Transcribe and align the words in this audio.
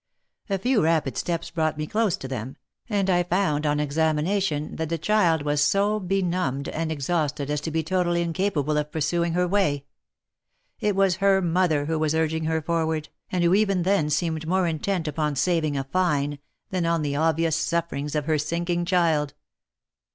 A 0.49 0.57
few 0.57 0.81
rapid 0.81 1.15
steps 1.15 1.51
brought 1.51 1.77
me 1.77 1.85
close 1.85 2.17
to 2.17 2.27
them, 2.27 2.57
and 2.89 3.07
I 3.07 3.21
found 3.21 3.67
on 3.67 3.79
examination 3.79 4.77
that 4.77 4.89
the 4.89 4.97
child 4.97 5.43
was 5.43 5.61
so 5.63 5.99
benumbed 5.99 6.67
and 6.69 6.91
exhausted 6.91 7.51
as 7.51 7.61
to 7.61 7.69
be 7.69 7.83
totally 7.83 8.23
incapable 8.23 8.77
of 8.79 8.91
pursuing 8.91 9.33
her 9.33 9.47
way— 9.47 9.85
it 10.79 10.95
was 10.95 11.17
her 11.17 11.39
mother 11.39 11.85
who 11.85 11.99
was 11.99 12.15
urging 12.15 12.45
her 12.45 12.63
forward, 12.63 13.09
and 13.31 13.43
who 13.43 13.53
even 13.53 13.83
then 13.83 14.09
seemed 14.09 14.47
more 14.47 14.65
intent 14.65 15.07
upon 15.07 15.35
saving 15.35 15.77
a 15.77 15.83
fine, 15.83 16.39
than 16.71 16.87
on 16.87 17.03
the 17.03 17.15
ob 17.15 17.37
vious 17.37 17.53
sufferings 17.53 18.15
of 18.15 18.25
her 18.25 18.39
sinking 18.39 18.85
child. 18.85 19.35